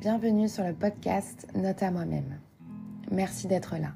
bienvenue 0.00 0.48
sur 0.48 0.64
le 0.64 0.72
podcast 0.72 1.46
Note 1.54 1.82
à 1.82 1.90
moi-même. 1.90 2.38
Merci 3.10 3.48
d'être 3.48 3.76
là. 3.76 3.92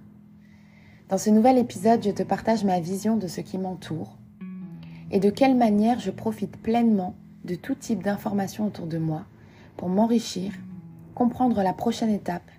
Dans 1.08 1.16
ce 1.16 1.30
nouvel 1.30 1.56
épisode, 1.56 2.04
je 2.04 2.10
te 2.10 2.22
partage 2.22 2.62
ma 2.62 2.78
vision 2.78 3.16
de 3.16 3.26
ce 3.26 3.40
qui 3.40 3.56
m'entoure 3.56 4.18
et 5.10 5.18
de 5.18 5.30
quelle 5.30 5.56
manière 5.56 6.00
je 6.00 6.10
profite 6.10 6.58
pleinement 6.58 7.14
de 7.46 7.54
tout 7.54 7.74
type 7.74 8.02
d'informations 8.02 8.66
autour 8.66 8.86
de 8.86 8.98
moi 8.98 9.24
pour 9.78 9.88
m'enrichir, 9.88 10.52
comprendre 11.14 11.62
la 11.62 11.72
prochaine 11.72 12.10
étape 12.12 12.50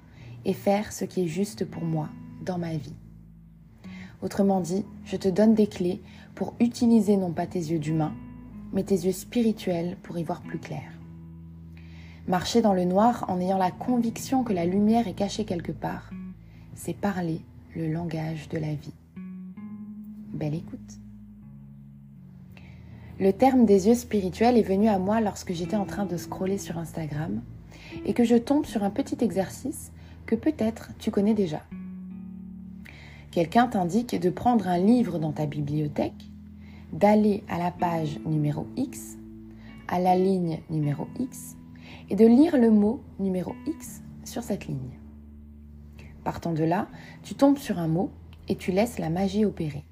et 0.44 0.54
faire 0.54 0.92
ce 0.92 1.06
qui 1.06 1.26
est 1.26 1.28
juste 1.28 1.66
pour 1.66 1.84
moi 1.84 2.10
dans 2.44 2.58
ma 2.58 2.76
vie. 2.76 2.96
Autrement 4.24 4.60
dit, 4.60 4.86
je 5.04 5.18
te 5.18 5.28
donne 5.28 5.54
des 5.54 5.68
clés 5.68 6.02
pour 6.34 6.56
utiliser 6.60 7.16
non 7.16 7.32
pas 7.32 7.46
tes 7.46 7.60
yeux 7.60 7.78
d'humain, 7.80 8.16
mais 8.74 8.82
tes 8.82 9.06
yeux 9.06 9.12
spirituels 9.12 9.98
pour 10.02 10.18
y 10.18 10.24
voir 10.24 10.42
plus 10.42 10.58
clair. 10.58 10.95
Marcher 12.28 12.64
dans 12.64 12.74
le 12.74 12.86
noir 12.86 13.26
en 13.28 13.40
ayant 13.40 13.60
la 13.60 13.70
conviction 13.70 14.44
que 14.44 14.52
la 14.52 14.66
lumière 14.66 15.08
est 15.08 15.14
cachée 15.14 15.46
quelque 15.46 15.72
part, 15.72 16.10
c'est 16.74 16.96
parler 16.96 17.40
le 17.76 17.88
langage 17.88 18.50
de 18.50 18.58
la 18.58 18.74
vie. 18.74 18.96
Belle 20.34 20.56
écoute. 20.56 20.80
Le 23.20 23.32
terme 23.32 23.68
des 23.68 23.88
yeux 23.88 23.94
spirituels 23.94 24.58
est 24.58 24.64
venu 24.64 24.88
à 24.88 24.98
moi 24.98 25.22
lorsque 25.22 25.54
j'étais 25.54 25.76
en 25.76 25.86
train 25.86 26.08
de 26.08 26.18
scroller 26.18 26.58
sur 26.58 26.80
Instagram 26.80 27.44
et 28.08 28.14
que 28.14 28.24
je 28.24 28.36
tombe 28.36 28.66
sur 28.66 28.84
un 28.84 28.90
petit 28.90 29.24
exercice 29.24 29.92
que 30.26 30.34
peut-être 30.34 30.90
tu 30.98 31.12
connais 31.12 31.36
déjà. 31.36 31.62
Quelqu'un 33.30 33.68
t'indique 33.68 34.20
de 34.20 34.32
prendre 34.32 34.68
un 34.68 34.80
livre 34.80 35.20
dans 35.20 35.32
ta 35.32 35.46
bibliothèque, 35.46 36.32
d'aller 36.92 37.44
à 37.50 37.60
la 37.60 37.70
page 37.70 38.20
numéro 38.26 38.66
X, 38.78 39.16
à 39.88 40.00
la 40.00 40.16
ligne 40.16 40.60
numéro 40.72 41.08
X, 41.20 41.56
et 42.10 42.16
de 42.16 42.26
lire 42.26 42.58
le 42.58 42.72
mot 42.72 43.02
numéro 43.20 43.56
X 43.66 44.02
sur 44.24 44.44
cette 44.44 44.68
ligne. 44.68 45.00
Partant 46.24 46.54
de 46.54 46.64
là, 46.64 46.88
tu 47.24 47.36
tombes 47.36 47.58
sur 47.58 47.80
un 47.80 47.88
mot 47.88 48.10
et 48.48 48.56
tu 48.56 48.72
laisses 48.72 49.00
la 49.00 49.10
magie 49.10 49.46
opérer. 49.46 49.84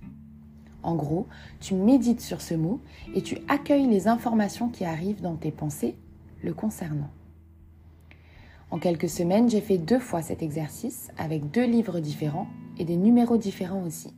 En 0.82 0.96
gros, 0.96 1.28
tu 1.60 1.76
médites 1.76 2.22
sur 2.22 2.42
ce 2.42 2.54
mot 2.56 2.80
et 3.16 3.22
tu 3.22 3.38
accueilles 3.48 3.88
les 3.88 4.08
informations 4.08 4.70
qui 4.70 4.84
arrivent 4.84 5.22
dans 5.22 5.36
tes 5.36 5.52
pensées 5.52 5.96
le 6.44 6.54
concernant. 6.54 7.10
En 8.70 8.80
quelques 8.80 9.10
semaines, 9.10 9.50
j'ai 9.50 9.62
fait 9.62 9.78
deux 9.78 10.00
fois 10.00 10.22
cet 10.22 10.42
exercice 10.42 11.12
avec 11.18 11.52
deux 11.52 11.66
livres 11.66 12.00
différents 12.00 12.48
et 12.78 12.86
des 12.86 12.98
numéros 12.98 13.38
différents 13.38 13.84
aussi. 13.84 14.14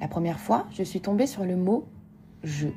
La 0.00 0.08
première 0.08 0.40
fois, 0.40 0.66
je 0.72 0.82
suis 0.82 1.00
tombée 1.00 1.26
sur 1.26 1.44
le 1.44 1.56
mot 1.56 1.86
je. 2.44 2.68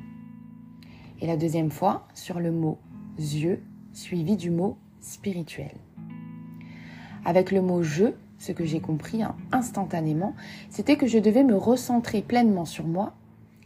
Et 1.20 1.26
la 1.26 1.36
deuxième 1.36 1.70
fois, 1.70 2.06
sur 2.14 2.40
le 2.40 2.50
mot 2.50 2.78
yeux 3.18 3.62
suivi 3.92 4.36
du 4.36 4.50
mot 4.50 4.76
spirituel. 5.00 5.72
Avec 7.24 7.50
le 7.50 7.60
mot 7.60 7.82
je, 7.82 8.06
ce 8.38 8.52
que 8.52 8.64
j'ai 8.64 8.80
compris 8.80 9.20
instantanément, 9.52 10.34
c'était 10.70 10.96
que 10.96 11.06
je 11.06 11.18
devais 11.18 11.44
me 11.44 11.56
recentrer 11.56 12.22
pleinement 12.22 12.64
sur 12.64 12.86
moi 12.86 13.14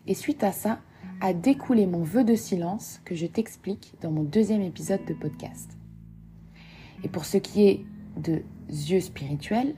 et 0.07 0.15
suite 0.15 0.43
à 0.43 0.53
ça, 0.53 0.81
à 1.21 1.33
découler 1.33 1.87
mon 1.87 2.03
vœu 2.03 2.25
de 2.25 2.35
silence 2.35 3.01
que 3.05 3.15
je 3.15 3.27
t'explique 3.27 3.95
dans 4.01 4.11
mon 4.11 4.25
deuxième 4.25 4.63
épisode 4.63 5.05
de 5.05 5.15
podcast. 5.15 5.71
Et 7.05 7.09
pour 7.09 7.25
ce 7.25 7.37
qui 7.37 7.67
est 7.69 7.85
de 8.17 8.43
yeux 8.69 9.01
spirituels, 9.01 9.75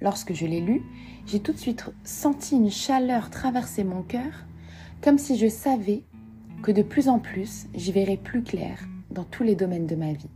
lorsque 0.00 0.34
je 0.34 0.46
l'ai 0.46 0.60
lu, 0.60 0.82
j'ai 1.26 1.40
tout 1.40 1.52
de 1.52 1.58
suite 1.58 1.84
senti 2.04 2.56
une 2.56 2.70
chaleur 2.70 3.30
traverser 3.30 3.84
mon 3.84 4.02
cœur, 4.02 4.46
comme 5.00 5.18
si 5.18 5.36
je 5.36 5.48
savais 5.48 6.02
que 6.62 6.72
de 6.72 6.82
plus 6.82 7.08
en 7.08 7.18
plus 7.18 7.66
j'y 7.74 7.92
verrais 7.92 8.16
plus 8.16 8.42
clair 8.42 8.78
dans 9.10 9.24
tous 9.24 9.42
les 9.42 9.54
domaines 9.54 9.86
de 9.86 9.96
ma 9.96 10.12
vie. 10.12 10.30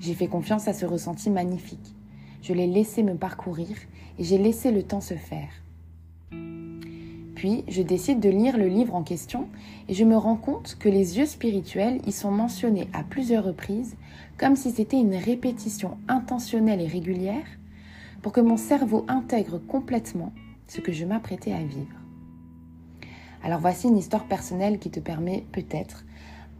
J'ai 0.00 0.14
fait 0.14 0.28
confiance 0.28 0.68
à 0.68 0.72
ce 0.72 0.86
ressenti 0.86 1.30
magnifique. 1.30 1.94
Je 2.42 2.52
l'ai 2.52 2.66
laissé 2.66 3.02
me 3.02 3.14
parcourir 3.14 3.76
et 4.18 4.24
j'ai 4.24 4.38
laissé 4.38 4.70
le 4.70 4.82
temps 4.82 5.00
se 5.00 5.14
faire. 5.14 5.48
Puis, 7.34 7.64
je 7.68 7.82
décide 7.82 8.20
de 8.20 8.30
lire 8.30 8.56
le 8.56 8.66
livre 8.66 8.94
en 8.94 9.02
question 9.02 9.48
et 9.88 9.94
je 9.94 10.04
me 10.04 10.16
rends 10.16 10.36
compte 10.36 10.76
que 10.80 10.88
les 10.88 11.18
yeux 11.18 11.26
spirituels 11.26 12.00
y 12.06 12.12
sont 12.12 12.30
mentionnés 12.30 12.88
à 12.92 13.02
plusieurs 13.02 13.44
reprises 13.44 13.96
comme 14.38 14.56
si 14.56 14.70
c'était 14.70 14.98
une 14.98 15.14
répétition 15.14 15.98
intentionnelle 16.08 16.80
et 16.80 16.86
régulière 16.86 17.46
pour 18.22 18.32
que 18.32 18.40
mon 18.40 18.56
cerveau 18.56 19.04
intègre 19.08 19.58
complètement 19.58 20.32
ce 20.66 20.80
que 20.80 20.92
je 20.92 21.04
m'apprêtais 21.04 21.52
à 21.52 21.62
vivre. 21.62 21.96
Alors 23.42 23.60
voici 23.60 23.86
une 23.88 23.98
histoire 23.98 24.24
personnelle 24.24 24.78
qui 24.78 24.90
te 24.90 24.98
permet 24.98 25.44
peut-être 25.52 26.04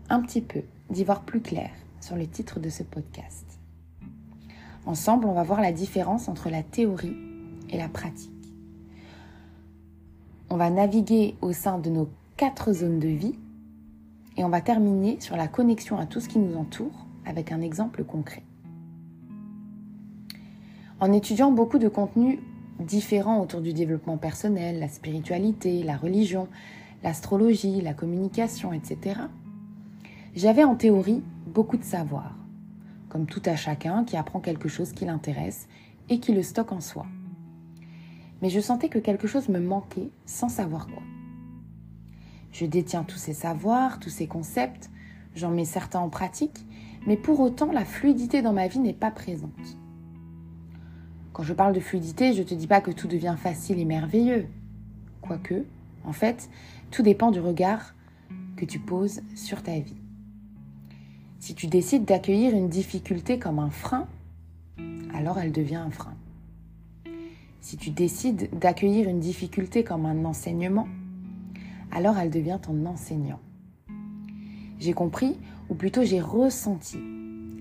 un 0.09 0.21
petit 0.21 0.41
peu 0.41 0.63
d'y 0.91 1.05
voir 1.05 1.23
plus 1.23 1.41
clair 1.41 1.71
sur 2.01 2.17
le 2.17 2.27
titre 2.27 2.61
de 2.61 2.69
ce 2.69 2.83
podcast. 2.83 3.45
Ensemble, 4.87 5.27
on 5.27 5.33
va 5.33 5.43
voir 5.43 5.61
la 5.61 5.73
différence 5.73 6.29
entre 6.29 6.49
la 6.49 6.63
théorie 6.63 7.17
et 7.71 7.79
la 7.79 7.89
pratique. 7.89 8.31
On 10.49 10.57
va 10.57 10.71
naviguer 10.71 11.35
au 11.43 11.53
sein 11.53 11.79
de 11.79 11.91
nos 11.91 12.09
quatre 12.37 12.73
zones 12.73 13.01
de 13.01 13.09
vie 13.09 13.35
et 14.37 14.45
on 14.45 14.49
va 14.49 14.61
terminer 14.61 15.19
sur 15.21 15.37
la 15.37 15.49
connexion 15.49 15.99
à 15.99 16.07
tout 16.07 16.21
ce 16.21 16.29
qui 16.29 16.39
nous 16.39 16.57
entoure 16.57 17.07
avec 17.25 17.51
un 17.51 17.61
exemple 17.61 18.05
concret. 18.05 18.43
En 21.01 21.13
étudiant 21.13 21.51
beaucoup 21.51 21.79
de 21.79 21.89
contenus 21.89 22.39
différents 22.79 23.41
autour 23.41 23.61
du 23.61 23.73
développement 23.73 24.19
personnel, 24.19 24.79
la 24.79 24.89
spiritualité, 24.89 25.83
la 25.83 25.97
religion, 25.97 26.49
l'astrologie, 27.03 27.81
la 27.81 27.93
communication, 27.93 28.73
etc., 28.73 29.21
j'avais 30.37 30.65
en 30.65 30.75
théorie 30.75 31.23
beaucoup 31.47 31.79
de 31.79 31.83
savoir, 31.83 32.37
comme 33.09 33.25
tout 33.25 33.41
à 33.47 33.57
chacun 33.57 34.05
qui 34.05 34.19
apprend 34.19 34.39
quelque 34.39 34.69
chose 34.69 34.93
qui 34.93 35.07
l'intéresse 35.07 35.67
et 36.11 36.21
qui 36.21 36.35
le 36.35 36.43
stocke 36.43 36.73
en 36.73 36.83
soi. 36.83 37.07
Mais 38.43 38.51
je 38.51 38.61
sentais 38.61 38.91
que 38.91 38.99
quelque 38.99 39.27
chose 39.27 39.49
me 39.49 39.59
manquait 39.59 40.11
sans 40.27 40.51
savoir 40.51 40.89
quoi. 40.89 41.03
Je 42.53 42.67
détiens 42.67 43.03
tous 43.03 43.17
ces 43.17 43.33
savoirs, 43.33 43.99
tous 43.99 44.11
ces 44.11 44.27
concepts, 44.27 44.91
j'en 45.35 45.51
mets 45.51 45.65
certains 45.65 46.01
en 46.01 46.11
pratique, 46.11 46.67
mais 47.07 47.17
pour 47.17 47.41
autant 47.41 47.73
la 47.73 47.87
fluidité 47.87 48.43
dans 48.43 48.53
ma 48.53 48.69
vie 48.69 48.79
n'est 48.79 48.93
pas 48.93 49.11
présente. 49.11 49.79
Quand 51.33 51.45
je 51.45 51.55
parle 51.55 51.75
de 51.75 51.81
fluidité, 51.81 52.35
je 52.35 52.43
ne 52.43 52.47
te 52.47 52.55
dis 52.55 52.67
pas 52.67 52.83
que 52.83 52.91
tout 52.91 53.09
devient 53.09 53.37
facile 53.39 53.79
et 53.79 53.85
merveilleux. 53.87 54.49
Quoique, 55.23 55.65
en 56.05 56.13
fait, 56.13 56.51
tout 56.91 57.03
dépend 57.03 57.31
du 57.31 57.41
regard 57.41 57.95
que 58.57 58.67
tu 58.67 58.79
poses 58.79 59.23
sur 59.35 59.63
ta 59.63 59.79
vie. 59.79 60.06
Si 61.47 61.55
tu 61.55 61.69
décides 61.69 62.05
d'accueillir 62.05 62.57
une 62.57 62.69
difficulté 62.69 63.39
comme 63.39 63.61
un 63.61 63.71
frein, 63.71 64.09
alors 65.15 65.39
elle 65.39 65.53
devient 65.53 65.77
un 65.77 65.93
frein. 65.93 66.17
Si 67.61 67.77
tu 67.77 67.91
décides 67.91 68.51
d'accueillir 68.59 69.09
une 69.09 69.21
difficulté 69.21 69.85
comme 69.85 70.07
un 70.07 70.25
enseignement, 70.25 70.89
alors 71.93 72.19
elle 72.19 72.31
devient 72.31 72.59
ton 72.61 72.85
enseignant. 72.85 73.39
J'ai 74.81 74.93
compris, 74.93 75.39
ou 75.69 75.77
plutôt 75.77 76.03
j'ai 76.03 76.21
ressenti, 76.21 76.99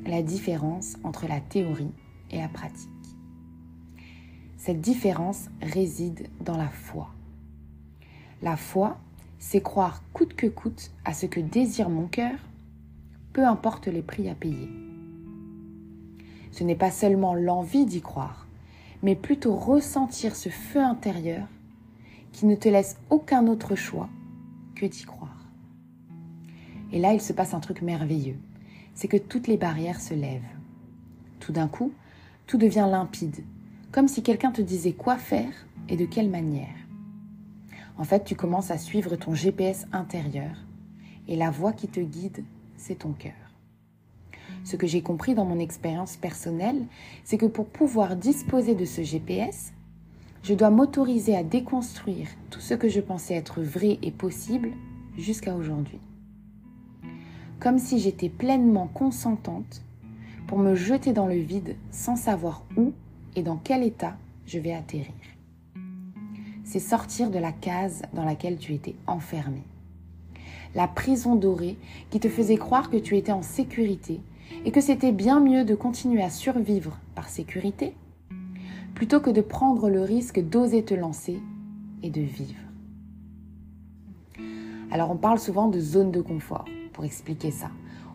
la 0.07 0.24
différence 0.24 0.95
entre 1.03 1.28
la 1.28 1.40
théorie 1.40 1.94
et 2.31 2.40
la 2.40 2.47
pratique. 2.47 2.90
Cette 4.57 4.81
différence 4.81 5.50
réside 5.62 6.28
dans 6.44 6.57
la 6.57 6.69
foi. 6.69 7.12
La 8.41 8.57
foi, 8.57 8.97
c'est 9.38 9.62
croire 9.62 10.01
coûte 10.12 10.34
que 10.34 10.47
coûte 10.47 10.90
à 11.06 11.13
ce 11.13 11.28
que 11.28 11.40
désire 11.40 11.91
mon 11.91 12.07
cœur 12.07 12.40
peu 13.35 13.46
importe 13.46 13.88
les 13.88 14.01
prix 14.01 14.29
à 14.29 14.34
payer. 14.34 14.69
Ce 16.53 16.63
n'est 16.63 16.73
pas 16.73 16.90
seulement 16.90 17.34
l'envie 17.34 17.85
d'y 17.85 18.00
croire, 18.00 18.47
mais 19.03 19.13
plutôt 19.13 19.57
ressentir 19.57 20.38
ce 20.38 20.47
feu 20.47 20.79
intérieur 20.79 21.45
qui 22.31 22.45
ne 22.45 22.56
te 22.56 22.69
laisse 22.69 22.95
aucun 23.09 23.47
autre 23.47 23.75
choix 23.75 24.07
que 24.74 24.86
d'y 24.86 25.04
croire. 25.04 25.50
Et 26.94 27.00
là, 27.00 27.12
il 27.12 27.19
se 27.19 27.33
passe 27.33 27.54
un 27.54 27.60
truc 27.60 27.81
merveilleux, 27.81 28.38
c'est 28.94 29.10
que 29.10 29.18
toutes 29.18 29.48
les 29.48 29.57
barrières 29.57 30.00
se 30.00 30.13
lèvent. 30.13 30.42
Tout 31.42 31.51
d'un 31.51 31.68
coup, 31.68 31.92
tout 32.48 32.57
devient 32.57 32.88
limpide, 32.89 33.44
comme 33.92 34.07
si 34.07 34.24
quelqu'un 34.24 34.51
te 34.51 34.62
disait 34.62 34.94
quoi 34.94 35.18
faire 35.18 35.51
et 35.89 35.98
de 35.98 36.06
quelle 36.06 36.30
manière. 36.30 36.77
En 37.98 38.06
fait, 38.06 38.24
tu 38.24 38.36
commences 38.38 38.71
à 38.71 38.77
suivre 38.77 39.18
ton 39.18 39.33
GPS 39.33 39.88
intérieur 39.92 40.56
et 41.27 41.36
la 41.36 41.51
voie 41.51 41.74
qui 41.74 41.89
te 41.89 42.00
guide 42.00 42.45
c'est 42.86 43.00
ton 43.00 43.14
cœur. 43.14 43.34
Ce 44.64 44.76
que 44.76 44.86
j'ai 44.86 45.02
compris 45.02 45.34
dans 45.34 45.46
mon 45.46 45.60
expérience 45.60 46.18
personnelle, 46.18 46.86
c'est 47.24 47.38
que 47.38 47.48
pour 47.48 47.66
pouvoir 47.66 48.16
disposer 48.16 48.76
de 48.76 48.86
ce 48.86 49.02
GPS, 49.02 49.74
je 50.44 50.54
dois 50.54 50.70
m'autoriser 50.70 51.36
à 51.36 51.44
déconstruire 51.44 52.28
tout 52.52 52.60
ce 52.60 52.76
que 52.76 52.88
je 52.88 53.02
pensais 53.02 53.34
être 53.34 53.62
vrai 53.62 53.98
et 54.04 54.12
possible 54.12 54.70
jusqu'à 55.18 55.56
aujourd'hui. 55.56 56.00
Comme 57.60 57.80
si 57.80 57.98
j'étais 57.98 58.30
pleinement 58.30 58.88
consentante 58.88 59.82
pour 60.46 60.60
me 60.60 60.76
jeter 60.76 61.12
dans 61.12 61.28
le 61.28 61.40
vide 61.40 61.76
sans 61.90 62.16
savoir 62.16 62.64
où 62.78 62.94
et 63.36 63.42
dans 63.42 63.58
quel 63.58 63.82
état 63.82 64.16
je 64.46 64.60
vais 64.60 64.74
atterrir. 64.74 65.14
C'est 66.64 66.80
sortir 66.80 67.32
de 67.32 67.40
la 67.40 67.52
case 67.52 68.04
dans 68.14 68.26
laquelle 68.26 68.58
tu 68.58 68.74
étais 68.74 68.96
enfermé 69.08 69.64
la 70.75 70.88
prison 70.88 71.36
dorée 71.36 71.77
qui 72.10 72.19
te 72.19 72.30
faisait 72.30 72.57
croire 72.57 72.89
que 72.89 72.98
tu 72.98 73.18
étais 73.18 73.31
en 73.31 73.42
sécurité 73.42 74.22
et 74.66 74.72
que 74.72 74.81
c'était 74.81 75.13
bien 75.13 75.39
mieux 75.39 75.63
de 75.63 75.74
continuer 75.74 76.22
à 76.22 76.30
survivre 76.30 77.00
par 77.16 77.30
sécurité 77.30 77.95
plutôt 78.94 79.19
que 79.19 79.30
de 79.30 79.42
prendre 79.42 79.89
le 79.89 80.01
risque 80.01 80.39
d'oser 80.39 80.83
te 80.83 80.94
lancer 80.94 81.39
et 82.04 82.10
de 82.10 82.22
vivre. 82.22 82.60
Alors 84.92 85.12
on 85.12 85.18
parle 85.18 85.39
souvent 85.39 85.68
de 85.68 85.80
zone 85.80 86.12
de 86.12 86.22
confort 86.22 86.66
pour 86.94 87.04
expliquer 87.04 87.51
ça. 87.51 87.72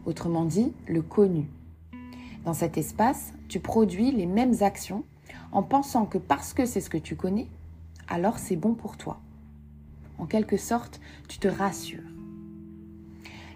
Autrement 0.07 0.45
dit, 0.45 0.73
le 0.87 1.03
connu. 1.03 1.47
Dans 2.45 2.55
cet 2.55 2.79
espace, 2.79 3.35
tu 3.49 3.61
produis 3.61 4.12
les 4.12 4.25
mêmes 4.25 4.62
actions 4.62 5.05
en 5.53 5.62
pensant 5.62 6.07
que 6.07 6.17
parce 6.17 6.55
que 6.55 6.65
c'est 6.65 6.81
ce 6.81 6.89
que 6.89 6.97
tu 6.97 7.17
connais, 7.17 7.49
alors 8.09 8.39
c'est 8.39 8.57
bon 8.57 8.75
pour 8.75 8.97
toi. 8.97 9.21
En 10.19 10.27
quelque 10.27 10.57
sorte, 10.57 11.01
tu 11.29 11.39
te 11.39 11.49
rassures. 11.49 12.01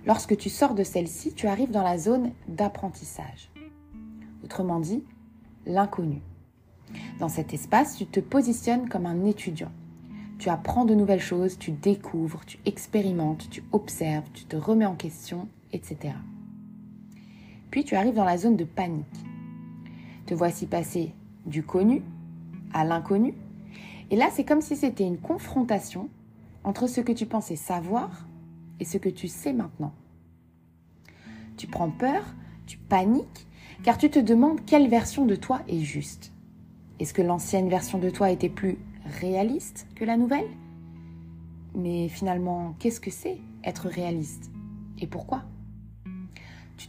Lorsque 0.06 0.36
tu 0.36 0.50
sors 0.50 0.74
de 0.74 0.84
celle-ci, 0.84 1.32
tu 1.32 1.46
arrives 1.46 1.70
dans 1.70 1.82
la 1.82 1.96
zone 1.96 2.32
d'apprentissage. 2.46 3.50
Autrement 4.42 4.78
dit, 4.78 5.02
l'inconnu. 5.64 6.20
Dans 7.18 7.30
cet 7.30 7.54
espace, 7.54 7.96
tu 7.96 8.04
te 8.04 8.20
positionnes 8.20 8.88
comme 8.88 9.06
un 9.06 9.24
étudiant. 9.24 9.72
Tu 10.38 10.50
apprends 10.50 10.84
de 10.84 10.94
nouvelles 10.94 11.20
choses, 11.20 11.58
tu 11.58 11.70
découvres, 11.70 12.44
tu 12.44 12.58
expérimentes, 12.66 13.48
tu 13.48 13.64
observes, 13.72 14.28
tu 14.34 14.44
te 14.44 14.56
remets 14.56 14.84
en 14.84 14.94
question, 14.94 15.48
etc. 15.72 16.14
Puis 17.70 17.84
tu 17.84 17.96
arrives 17.96 18.14
dans 18.14 18.24
la 18.24 18.36
zone 18.36 18.56
de 18.56 18.64
panique. 18.64 19.06
Te 20.26 20.34
voici 20.34 20.66
passer 20.66 21.14
du 21.46 21.62
connu 21.62 22.02
à 22.74 22.84
l'inconnu. 22.84 23.34
Et 24.10 24.16
là, 24.16 24.28
c'est 24.30 24.44
comme 24.44 24.60
si 24.60 24.76
c'était 24.76 25.06
une 25.06 25.18
confrontation 25.18 26.10
entre 26.62 26.88
ce 26.88 27.00
que 27.00 27.12
tu 27.12 27.24
pensais 27.24 27.56
savoir 27.56 28.26
et 28.80 28.84
ce 28.84 28.98
que 28.98 29.08
tu 29.08 29.28
sais 29.28 29.52
maintenant. 29.52 29.92
Tu 31.56 31.66
prends 31.66 31.90
peur, 31.90 32.24
tu 32.66 32.78
paniques, 32.78 33.46
car 33.82 33.98
tu 33.98 34.10
te 34.10 34.18
demandes 34.18 34.64
quelle 34.64 34.88
version 34.88 35.26
de 35.26 35.36
toi 35.36 35.62
est 35.68 35.80
juste. 35.80 36.32
Est-ce 37.00 37.14
que 37.14 37.22
l'ancienne 37.22 37.68
version 37.68 37.98
de 37.98 38.10
toi 38.10 38.30
était 38.30 38.48
plus 38.48 38.78
réaliste 39.20 39.86
que 39.94 40.04
la 40.04 40.16
nouvelle? 40.16 40.48
Mais 41.74 42.08
finalement, 42.08 42.74
qu'est-ce 42.78 43.00
que 43.00 43.10
c'est 43.10 43.38
être 43.64 43.88
réaliste? 43.88 44.50
Et 45.00 45.06
pourquoi? 45.06 45.42
Tu 46.76 46.88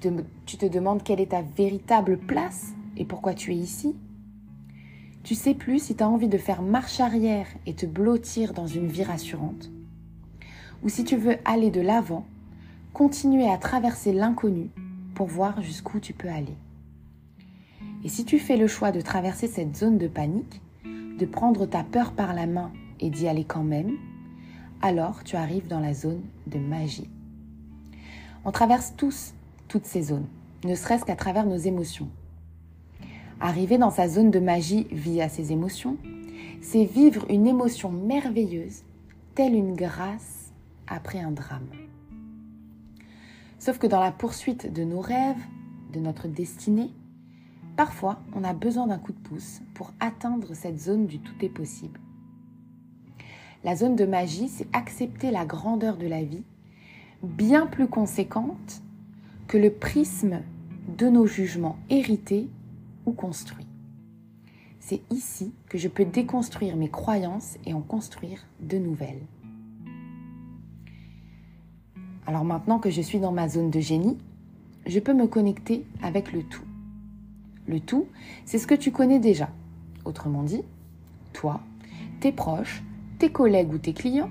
te, 0.57 0.65
demandes 0.65 1.03
quelle 1.03 1.21
est 1.21 1.31
ta 1.31 1.41
véritable 1.41 2.17
place 2.17 2.73
et 2.97 3.05
pourquoi 3.05 3.33
tu 3.33 3.51
es 3.51 3.57
ici? 3.57 3.95
Tu 5.23 5.35
sais 5.35 5.55
plus 5.55 5.79
si 5.79 5.95
tu 5.95 6.03
as 6.03 6.09
envie 6.09 6.27
de 6.27 6.37
faire 6.37 6.61
marche 6.61 6.99
arrière 6.99 7.47
et 7.65 7.73
te 7.73 7.85
blottir 7.85 8.53
dans 8.53 8.67
une 8.67 8.87
vie 8.87 9.03
rassurante 9.03 9.71
ou 10.85 10.89
si 10.89 11.03
tu 11.03 11.17
veux 11.17 11.37
aller 11.45 11.71
de 11.71 11.81
l'avant, 11.81 12.25
continuer 12.93 13.49
à 13.49 13.57
traverser 13.57 14.13
l'inconnu 14.13 14.69
pour 15.15 15.25
voir 15.25 15.61
jusqu'où 15.63 15.99
tu 15.99 16.13
peux 16.13 16.29
aller. 16.29 16.55
Et 18.03 18.09
si 18.09 18.23
tu 18.23 18.37
fais 18.37 18.55
le 18.55 18.67
choix 18.67 18.91
de 18.91 19.01
traverser 19.01 19.47
cette 19.47 19.75
zone 19.75 19.97
de 19.97 20.07
panique, 20.07 20.61
de 20.85 21.25
prendre 21.25 21.65
ta 21.65 21.83
peur 21.83 22.11
par 22.11 22.35
la 22.35 22.45
main 22.45 22.71
et 22.99 23.09
d'y 23.09 23.27
aller 23.27 23.45
quand 23.45 23.63
même, 23.63 23.97
alors 24.83 25.23
tu 25.23 25.35
arrives 25.35 25.67
dans 25.67 25.79
la 25.79 25.95
zone 25.95 26.21
de 26.45 26.59
magie. 26.59 27.09
On 28.45 28.51
traverse 28.51 28.93
tous 28.95 29.33
toutes 29.67 29.85
ces 29.85 30.03
zones, 30.03 30.27
ne 30.63 30.75
serait-ce 30.75 31.03
qu'à 31.03 31.15
travers 31.15 31.47
nos 31.47 31.57
émotions. 31.57 32.09
Arriver 33.41 33.79
dans 33.79 33.89
sa 33.89 34.07
zone 34.07 34.29
de 34.29 34.39
magie 34.39 34.85
via 34.91 35.29
ses 35.29 35.51
émotions, 35.51 35.97
c'est 36.61 36.85
vivre 36.85 37.25
une 37.31 37.47
émotion 37.47 37.89
merveilleuse, 37.91 38.83
telle 39.33 39.55
une 39.55 39.73
grâce 39.73 40.44
après 40.87 41.19
un 41.19 41.31
drame. 41.31 41.69
Sauf 43.59 43.77
que 43.77 43.87
dans 43.87 43.99
la 43.99 44.11
poursuite 44.11 44.71
de 44.71 44.83
nos 44.83 45.01
rêves, 45.01 45.41
de 45.93 45.99
notre 45.99 46.27
destinée, 46.27 46.91
Parfois, 47.75 48.21
on 48.33 48.43
a 48.45 48.53
besoin 48.53 48.87
d'un 48.87 48.97
coup 48.97 49.11
de 49.11 49.19
pouce 49.19 49.61
pour 49.73 49.91
atteindre 49.99 50.53
cette 50.53 50.79
zone 50.79 51.07
du 51.07 51.19
tout 51.19 51.33
est 51.41 51.49
possible. 51.49 51.99
La 53.65 53.75
zone 53.75 53.95
de 53.95 54.05
magie, 54.05 54.47
c'est 54.47 54.67
accepter 54.73 55.31
la 55.31 55.45
grandeur 55.45 55.97
de 55.97 56.07
la 56.07 56.23
vie, 56.23 56.43
bien 57.21 57.65
plus 57.67 57.87
conséquente 57.87 58.81
que 59.47 59.57
le 59.57 59.71
prisme 59.71 60.41
de 60.97 61.09
nos 61.09 61.25
jugements 61.25 61.77
hérités 61.89 62.47
ou 63.05 63.11
construits. 63.11 63.67
C'est 64.79 65.01
ici 65.09 65.53
que 65.67 65.77
je 65.77 65.87
peux 65.87 66.05
déconstruire 66.05 66.77
mes 66.77 66.89
croyances 66.89 67.57
et 67.65 67.73
en 67.73 67.81
construire 67.81 68.45
de 68.61 68.77
nouvelles. 68.77 69.25
Alors 72.27 72.43
maintenant 72.43 72.79
que 72.79 72.89
je 72.89 73.01
suis 73.01 73.19
dans 73.19 73.31
ma 73.31 73.47
zone 73.47 73.69
de 73.69 73.79
génie, 73.79 74.17
je 74.85 74.99
peux 74.99 75.13
me 75.13 75.27
connecter 75.27 75.85
avec 76.01 76.31
le 76.31 76.43
tout. 76.43 76.63
Le 77.67 77.79
tout, 77.79 78.07
c'est 78.45 78.59
ce 78.59 78.67
que 78.67 78.75
tu 78.75 78.91
connais 78.91 79.19
déjà. 79.19 79.49
Autrement 80.05 80.43
dit, 80.43 80.63
toi, 81.33 81.61
tes 82.19 82.31
proches, 82.31 82.83
tes 83.19 83.31
collègues 83.31 83.73
ou 83.73 83.77
tes 83.77 83.93
clients, 83.93 84.29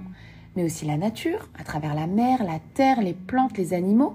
mais 0.56 0.64
aussi 0.64 0.86
la 0.86 0.96
nature, 0.96 1.48
à 1.58 1.64
travers 1.64 1.94
la 1.94 2.06
mer, 2.06 2.44
la 2.44 2.60
terre, 2.74 3.00
les 3.00 3.14
plantes, 3.14 3.58
les 3.58 3.74
animaux, 3.74 4.14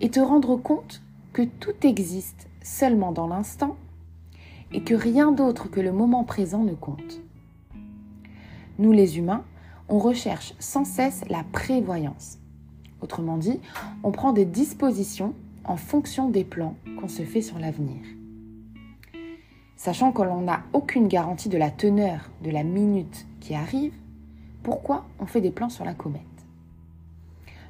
et 0.00 0.10
te 0.10 0.20
rendre 0.20 0.56
compte 0.56 1.02
que 1.32 1.42
tout 1.42 1.86
existe 1.86 2.48
seulement 2.62 3.12
dans 3.12 3.26
l'instant 3.26 3.76
et 4.72 4.82
que 4.82 4.94
rien 4.94 5.32
d'autre 5.32 5.68
que 5.68 5.80
le 5.80 5.92
moment 5.92 6.24
présent 6.24 6.64
ne 6.64 6.74
compte. 6.74 7.20
Nous 8.78 8.92
les 8.92 9.18
humains, 9.18 9.44
on 9.88 9.98
recherche 9.98 10.54
sans 10.58 10.84
cesse 10.84 11.24
la 11.28 11.44
prévoyance. 11.52 12.38
Autrement 13.00 13.38
dit, 13.38 13.60
on 14.02 14.10
prend 14.10 14.32
des 14.32 14.44
dispositions 14.44 15.34
en 15.64 15.76
fonction 15.76 16.28
des 16.28 16.44
plans 16.44 16.76
qu'on 16.98 17.08
se 17.08 17.22
fait 17.22 17.42
sur 17.42 17.58
l'avenir. 17.58 17.98
Sachant 19.76 20.12
que 20.12 20.22
l'on 20.22 20.42
n'a 20.42 20.62
aucune 20.72 21.08
garantie 21.08 21.48
de 21.48 21.56
la 21.56 21.70
teneur 21.70 22.30
de 22.42 22.50
la 22.50 22.64
minute 22.64 23.26
qui 23.40 23.54
arrive, 23.54 23.94
pourquoi 24.62 25.06
on 25.18 25.26
fait 25.26 25.40
des 25.40 25.50
plans 25.50 25.70
sur 25.70 25.84
la 25.84 25.94
comète? 25.94 26.20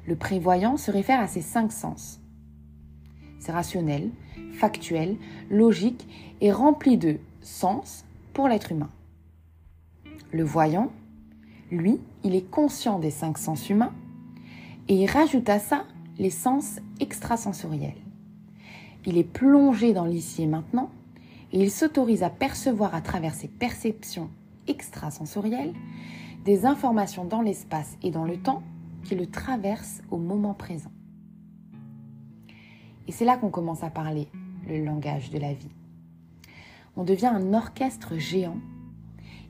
Le 0.05 0.15
prévoyant 0.15 0.75
se 0.77 0.91
réfère 0.91 1.21
à 1.21 1.27
ses 1.27 1.41
cinq 1.41 1.71
sens. 1.71 2.19
C'est 3.39 3.53
rationnel, 3.53 4.09
factuel, 4.51 5.15
logique 5.49 6.07
et 6.41 6.51
rempli 6.51 6.97
de 6.97 7.17
sens 7.41 8.03
pour 8.33 8.47
l'être 8.47 8.71
humain. 8.71 8.89
Le 10.31 10.43
voyant, 10.43 10.91
lui, 11.71 11.99
il 12.23 12.35
est 12.35 12.49
conscient 12.49 12.99
des 12.99 13.11
cinq 13.11 13.37
sens 13.37 13.69
humains 13.69 13.93
et 14.87 14.95
il 14.95 15.09
rajoute 15.09 15.49
à 15.49 15.59
ça 15.59 15.85
les 16.17 16.29
sens 16.29 16.79
extrasensoriels. 16.99 18.01
Il 19.05 19.17
est 19.17 19.23
plongé 19.23 19.93
dans 19.93 20.05
l'ici 20.05 20.43
et 20.43 20.47
maintenant 20.47 20.89
et 21.51 21.61
il 21.61 21.71
s'autorise 21.71 22.23
à 22.23 22.29
percevoir 22.29 22.95
à 22.95 23.01
travers 23.01 23.33
ses 23.33 23.47
perceptions 23.47 24.29
extrasensorielles 24.67 25.73
des 26.45 26.65
informations 26.65 27.25
dans 27.25 27.41
l'espace 27.41 27.97
et 28.03 28.11
dans 28.11 28.25
le 28.25 28.37
temps 28.37 28.63
qui 29.03 29.15
le 29.15 29.27
traversent 29.27 30.01
au 30.11 30.17
moment 30.17 30.53
présent. 30.53 30.91
Et 33.07 33.11
c'est 33.11 33.25
là 33.25 33.37
qu'on 33.37 33.49
commence 33.49 33.83
à 33.83 33.89
parler 33.89 34.27
le 34.67 34.83
langage 34.83 35.31
de 35.31 35.39
la 35.39 35.53
vie. 35.53 35.71
On 36.95 37.03
devient 37.03 37.27
un 37.27 37.53
orchestre 37.53 38.17
géant 38.17 38.57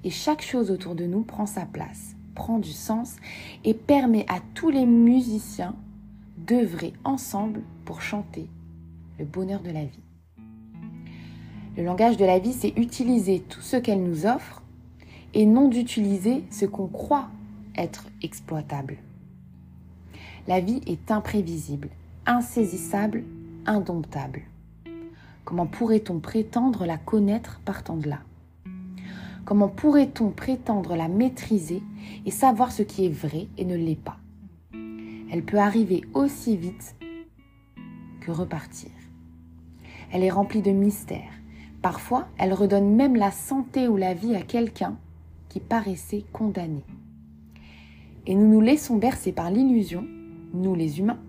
et 0.03 0.09
chaque 0.09 0.41
chose 0.41 0.71
autour 0.71 0.95
de 0.95 1.05
nous 1.05 1.23
prend 1.23 1.45
sa 1.45 1.65
place, 1.65 2.15
prend 2.35 2.59
du 2.59 2.71
sens 2.71 3.15
et 3.63 3.73
permet 3.73 4.25
à 4.27 4.39
tous 4.53 4.69
les 4.69 4.85
musiciens 4.85 5.75
d'œuvrer 6.38 6.93
ensemble 7.03 7.61
pour 7.85 8.01
chanter 8.01 8.47
le 9.19 9.25
bonheur 9.25 9.61
de 9.61 9.71
la 9.71 9.85
vie. 9.85 10.00
Le 11.77 11.83
langage 11.83 12.17
de 12.17 12.25
la 12.25 12.39
vie, 12.39 12.53
c'est 12.53 12.73
utiliser 12.77 13.39
tout 13.39 13.61
ce 13.61 13.77
qu'elle 13.77 14.03
nous 14.03 14.25
offre 14.25 14.61
et 15.33 15.45
non 15.45 15.69
d'utiliser 15.69 16.43
ce 16.50 16.65
qu'on 16.65 16.88
croit 16.88 17.29
être 17.77 18.07
exploitable. 18.21 18.97
La 20.47 20.59
vie 20.59 20.81
est 20.88 21.11
imprévisible, 21.11 21.89
insaisissable, 22.25 23.23
indomptable. 23.65 24.41
Comment 25.45 25.67
pourrait-on 25.67 26.19
prétendre 26.19 26.85
la 26.85 26.97
connaître 26.97 27.61
partant 27.63 27.95
de 27.95 28.09
là? 28.09 28.19
Comment 29.45 29.69
pourrait-on 29.69 30.29
prétendre 30.29 30.95
la 30.95 31.07
maîtriser 31.07 31.81
et 32.25 32.31
savoir 32.31 32.71
ce 32.71 32.83
qui 32.83 33.05
est 33.05 33.13
vrai 33.13 33.48
et 33.57 33.65
ne 33.65 33.75
l'est 33.75 33.95
pas? 33.95 34.17
Elle 35.31 35.43
peut 35.43 35.60
arriver 35.60 36.03
aussi 36.13 36.57
vite 36.57 36.95
que 38.21 38.31
repartir. 38.31 38.91
Elle 40.12 40.24
est 40.24 40.29
remplie 40.29 40.62
de 40.62 40.71
mystères, 40.71 41.41
Parfois, 41.81 42.27
elle 42.38 42.53
redonne 42.53 42.95
même 42.95 43.15
la 43.15 43.31
santé 43.31 43.88
ou 43.88 43.98
la 43.98 44.13
vie 44.13 44.36
à 44.36 44.41
quelqu'un 44.41 44.98
qui 45.50 45.60
paraissait 45.60 46.24
condamné. 46.31 46.83
Et 48.27 48.36
nous 48.36 48.48
nous 48.48 48.62
laissons 48.62 48.98
bercer 48.98 49.31
par 49.31 49.50
l'illusion, 49.50 50.05
nous 50.53 50.75
les 50.75 51.00
humains, 51.00 51.19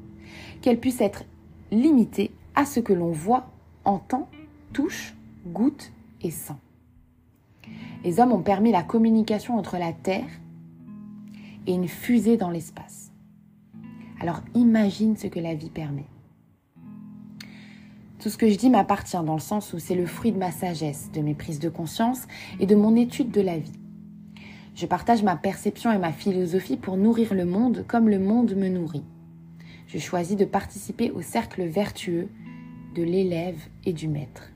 qu'elle 0.60 0.78
puisse 0.78 1.00
être 1.00 1.24
limitée 1.70 2.30
à 2.54 2.66
ce 2.66 2.80
que 2.80 2.92
l'on 2.92 3.12
voit, 3.12 3.46
entend, 3.86 4.28
touche, 4.74 5.14
goûte 5.46 5.90
et 6.20 6.30
sent. 6.30 6.52
Les 8.04 8.18
hommes 8.18 8.32
ont 8.32 8.42
permis 8.42 8.72
la 8.72 8.82
communication 8.82 9.56
entre 9.56 9.78
la 9.78 9.92
Terre 9.92 10.28
et 11.66 11.74
une 11.74 11.86
fusée 11.86 12.36
dans 12.36 12.50
l'espace. 12.50 13.12
Alors 14.20 14.40
imagine 14.54 15.16
ce 15.16 15.28
que 15.28 15.38
la 15.38 15.54
vie 15.54 15.70
permet 15.70 16.06
Tout 18.20 18.28
ce 18.28 18.36
que 18.36 18.48
je 18.48 18.56
dis 18.56 18.70
m'appartient 18.70 19.16
dans 19.24 19.34
le 19.34 19.40
sens 19.40 19.72
où 19.72 19.78
c'est 19.78 19.94
le 19.94 20.06
fruit 20.06 20.32
de 20.32 20.38
ma 20.38 20.50
sagesse, 20.50 21.10
de 21.12 21.20
mes 21.20 21.34
prises 21.34 21.60
de 21.60 21.68
conscience 21.68 22.26
et 22.58 22.66
de 22.66 22.74
mon 22.74 22.96
étude 22.96 23.30
de 23.30 23.40
la 23.40 23.58
vie. 23.58 23.78
Je 24.74 24.86
partage 24.86 25.22
ma 25.22 25.36
perception 25.36 25.92
et 25.92 25.98
ma 25.98 26.12
philosophie 26.12 26.76
pour 26.76 26.96
nourrir 26.96 27.34
le 27.34 27.44
monde 27.44 27.84
comme 27.86 28.08
le 28.08 28.18
monde 28.18 28.54
me 28.56 28.68
nourrit. 28.68 29.04
Je 29.86 29.98
choisis 29.98 30.36
de 30.36 30.44
participer 30.44 31.10
au 31.10 31.20
cercle 31.20 31.62
vertueux 31.64 32.28
de 32.94 33.02
l'élève 33.02 33.60
et 33.84 33.92
du 33.92 34.08
maître. 34.08 34.50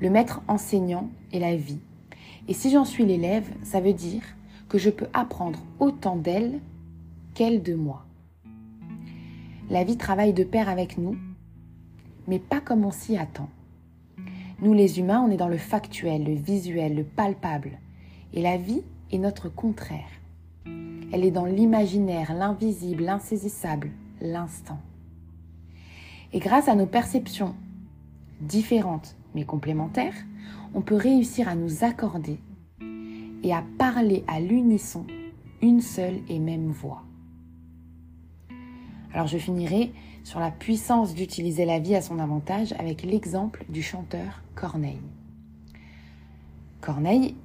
Le 0.00 0.08
maître 0.08 0.40
enseignant 0.48 1.10
est 1.32 1.38
la 1.38 1.56
vie. 1.56 1.80
Et 2.48 2.54
si 2.54 2.70
j'en 2.70 2.84
suis 2.84 3.04
l'élève, 3.04 3.48
ça 3.62 3.80
veut 3.80 3.92
dire 3.92 4.22
que 4.68 4.78
je 4.78 4.90
peux 4.90 5.08
apprendre 5.12 5.60
autant 5.78 6.16
d'elle 6.16 6.60
qu'elle 7.34 7.62
de 7.62 7.74
moi. 7.74 8.04
La 9.70 9.84
vie 9.84 9.96
travaille 9.96 10.32
de 10.32 10.44
pair 10.44 10.68
avec 10.68 10.98
nous, 10.98 11.16
mais 12.26 12.38
pas 12.38 12.60
comme 12.60 12.84
on 12.84 12.90
s'y 12.90 13.16
attend. 13.16 13.48
Nous 14.60 14.74
les 14.74 14.98
humains, 14.98 15.24
on 15.26 15.30
est 15.30 15.36
dans 15.36 15.48
le 15.48 15.56
factuel, 15.56 16.24
le 16.24 16.34
visuel, 16.34 16.94
le 16.94 17.04
palpable. 17.04 17.78
Et 18.32 18.42
la 18.42 18.56
vie 18.56 18.82
est 19.10 19.18
notre 19.18 19.48
contraire. 19.48 20.08
Elle 21.12 21.24
est 21.24 21.30
dans 21.30 21.44
l'imaginaire, 21.44 22.32
l'invisible, 22.32 23.04
l'insaisissable, 23.04 23.90
l'instant. 24.20 24.78
Et 26.32 26.38
grâce 26.38 26.68
à 26.68 26.74
nos 26.74 26.86
perceptions 26.86 27.54
différentes 28.40 29.16
mais 29.34 29.44
complémentaires, 29.44 30.14
on 30.74 30.80
peut 30.80 30.96
réussir 30.96 31.48
à 31.48 31.54
nous 31.54 31.84
accorder 31.84 32.38
et 33.42 33.52
à 33.52 33.64
parler 33.78 34.24
à 34.26 34.40
l'unisson 34.40 35.06
une 35.60 35.80
seule 35.80 36.20
et 36.28 36.38
même 36.38 36.70
voix. 36.70 37.02
Alors 39.12 39.26
je 39.26 39.38
finirai 39.38 39.92
sur 40.24 40.40
la 40.40 40.50
puissance 40.50 41.14
d'utiliser 41.14 41.64
la 41.64 41.78
vie 41.78 41.94
à 41.94 42.02
son 42.02 42.18
avantage 42.18 42.72
avec 42.78 43.02
l'exemple 43.02 43.64
du 43.68 43.82
chanteur 43.82 44.42
Corneille. 44.54 45.02
Corneille 46.80 47.36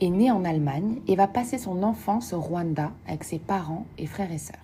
est 0.00 0.10
né 0.10 0.30
en 0.30 0.44
Allemagne 0.44 1.00
et 1.06 1.16
va 1.16 1.26
passer 1.26 1.58
son 1.58 1.82
enfance 1.82 2.32
au 2.32 2.40
Rwanda 2.40 2.92
avec 3.06 3.24
ses 3.24 3.38
parents 3.38 3.86
et 3.98 4.06
frères 4.06 4.32
et 4.32 4.38
sœurs. 4.38 4.56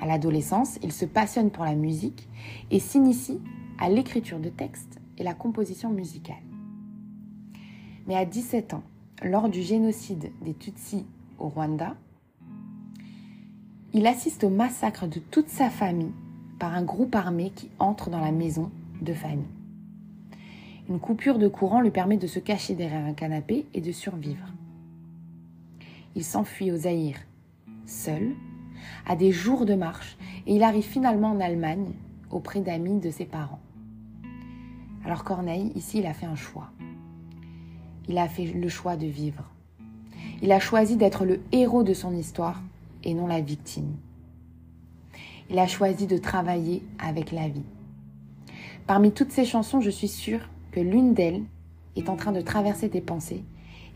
À 0.00 0.06
l'adolescence, 0.06 0.78
il 0.82 0.92
se 0.92 1.04
passionne 1.04 1.50
pour 1.50 1.64
la 1.64 1.74
musique 1.74 2.28
et 2.70 2.80
s'initie 2.80 3.40
à 3.78 3.88
l'écriture 3.88 4.38
de 4.38 4.48
textes 4.48 4.98
et 5.18 5.22
la 5.22 5.34
composition 5.34 5.90
musicale. 5.90 6.49
Mais 8.06 8.16
à 8.16 8.24
17 8.24 8.74
ans, 8.74 8.82
lors 9.22 9.48
du 9.48 9.62
génocide 9.62 10.30
des 10.42 10.54
Tutsis 10.54 11.06
au 11.38 11.48
Rwanda, 11.48 11.94
il 13.92 14.06
assiste 14.06 14.44
au 14.44 14.50
massacre 14.50 15.06
de 15.06 15.18
toute 15.18 15.48
sa 15.48 15.68
famille 15.68 16.12
par 16.58 16.74
un 16.74 16.82
groupe 16.82 17.14
armé 17.14 17.50
qui 17.54 17.70
entre 17.78 18.10
dans 18.10 18.20
la 18.20 18.32
maison 18.32 18.70
de 19.02 19.12
famille. 19.12 19.44
Une 20.88 21.00
coupure 21.00 21.38
de 21.38 21.48
courant 21.48 21.80
lui 21.80 21.90
permet 21.90 22.16
de 22.16 22.26
se 22.26 22.38
cacher 22.38 22.74
derrière 22.74 23.04
un 23.04 23.14
canapé 23.14 23.66
et 23.74 23.80
de 23.80 23.92
survivre. 23.92 24.46
Il 26.16 26.24
s'enfuit 26.24 26.72
au 26.72 26.76
Zaïre, 26.76 27.18
seul, 27.86 28.34
à 29.06 29.16
des 29.16 29.32
jours 29.32 29.66
de 29.66 29.74
marche, 29.74 30.16
et 30.46 30.56
il 30.56 30.62
arrive 30.62 30.84
finalement 30.84 31.30
en 31.30 31.40
Allemagne, 31.40 31.92
auprès 32.30 32.60
d'amis 32.60 32.98
de 32.98 33.10
ses 33.10 33.24
parents. 33.24 33.60
Alors 35.04 35.24
Corneille, 35.24 35.72
ici, 35.74 35.98
il 35.98 36.06
a 36.06 36.14
fait 36.14 36.26
un 36.26 36.36
choix. 36.36 36.70
Il 38.10 38.18
a 38.18 38.26
fait 38.26 38.46
le 38.46 38.68
choix 38.68 38.96
de 38.96 39.06
vivre. 39.06 39.44
Il 40.42 40.50
a 40.50 40.58
choisi 40.58 40.96
d'être 40.96 41.24
le 41.24 41.38
héros 41.52 41.84
de 41.84 41.94
son 41.94 42.12
histoire 42.12 42.60
et 43.04 43.14
non 43.14 43.28
la 43.28 43.40
victime. 43.40 43.94
Il 45.48 45.60
a 45.60 45.68
choisi 45.68 46.08
de 46.08 46.18
travailler 46.18 46.82
avec 46.98 47.30
la 47.30 47.46
vie. 47.46 47.62
Parmi 48.88 49.12
toutes 49.12 49.30
ces 49.30 49.44
chansons, 49.44 49.80
je 49.80 49.90
suis 49.90 50.08
sûre 50.08 50.40
que 50.72 50.80
l'une 50.80 51.14
d'elles 51.14 51.44
est 51.94 52.08
en 52.08 52.16
train 52.16 52.32
de 52.32 52.40
traverser 52.40 52.90
tes 52.90 53.00
pensées 53.00 53.44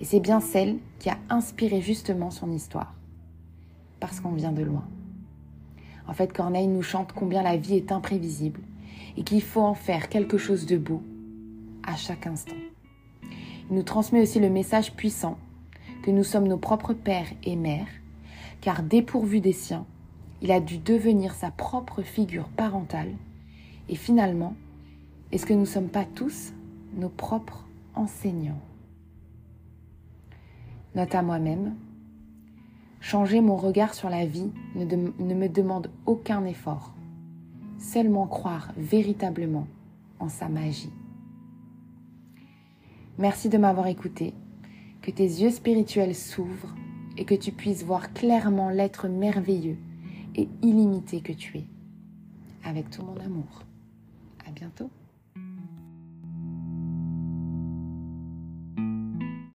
et 0.01 0.05
c'est 0.05 0.21
bien 0.21 0.39
celle 0.39 0.77
qui 1.01 1.11
a 1.11 1.19
inspiré 1.29 1.81
justement 1.81 2.31
son 2.31 2.53
histoire. 2.53 2.95
Parce 3.99 4.21
qu'on 4.21 4.31
vient 4.31 4.53
de 4.53 4.63
loin. 4.63 4.85
En 6.07 6.13
fait, 6.13 6.33
Corneille 6.33 6.69
nous 6.69 6.83
chante 6.85 7.13
combien 7.13 7.43
la 7.43 7.57
vie 7.57 7.75
est 7.75 7.91
imprévisible 7.91 8.61
et 9.17 9.25
qu'il 9.25 9.43
faut 9.43 9.63
en 9.63 9.75
faire 9.75 10.09
quelque 10.09 10.39
chose 10.39 10.67
de 10.67 10.77
beau 10.77 11.03
à 11.83 11.97
chaque 11.97 12.29
instant. 12.29 12.55
Nous 13.71 13.83
transmet 13.83 14.21
aussi 14.21 14.41
le 14.41 14.51
message 14.51 14.93
puissant 14.93 15.39
que 16.03 16.11
nous 16.11 16.25
sommes 16.25 16.49
nos 16.49 16.59
propres 16.59 16.93
pères 16.93 17.33
et 17.43 17.57
mères 17.57 17.89
car 18.65 18.83
dépourvu 18.83 19.41
des 19.41 19.53
siens, 19.53 19.85
il 20.41 20.51
a 20.51 20.59
dû 20.59 20.79
devenir 20.79 21.35
sa 21.35 21.51
propre 21.51 22.01
figure 22.01 22.49
parentale, 22.49 23.13
et 23.91 23.95
finalement, 23.95 24.55
est-ce 25.33 25.45
que 25.45 25.53
nous 25.53 25.61
ne 25.61 25.65
sommes 25.67 25.91
pas 25.91 26.07
tous 26.07 26.55
nos 26.97 27.11
propres 27.11 27.67
enseignants? 27.95 28.63
Note 30.95 31.15
à 31.15 31.21
moi-même, 31.21 31.75
changer 33.01 33.43
mon 33.43 33.57
regard 33.57 33.93
sur 33.93 34.09
la 34.09 34.25
vie 34.25 34.51
ne 34.77 35.35
me 35.35 35.49
demande 35.49 35.91
aucun 36.07 36.47
effort, 36.47 36.95
seulement 37.79 38.27
croire 38.27 38.73
véritablement 38.79 39.67
en 40.21 40.31
sa 40.31 40.49
magie. 40.49 40.93
Merci 43.17 43.49
de 43.49 43.59
m'avoir 43.59 43.87
écouté, 43.87 44.35
que 45.01 45.13
tes 45.13 45.23
yeux 45.23 45.51
spirituels 45.51 46.17
s'ouvrent 46.17 46.75
et 47.17 47.25
que 47.25 47.35
tu 47.35 47.53
puisses 47.53 47.85
voir 47.85 48.13
clairement 48.13 48.71
l'être 48.71 49.07
merveilleux 49.07 49.79
et 50.35 50.49
illimité 50.63 51.21
que 51.21 51.33
tu 51.33 51.59
es. 51.59 51.67
Avec 52.65 52.91
tout 52.91 53.03
mon 53.03 53.17
amour. 53.21 53.63
À 54.47 54.51
bientôt. 54.51 54.91